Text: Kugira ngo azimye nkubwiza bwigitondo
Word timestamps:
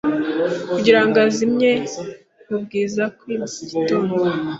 Kugira 0.71 0.99
ngo 1.05 1.17
azimye 1.27 1.71
nkubwiza 2.45 3.03
bwigitondo 3.13 4.15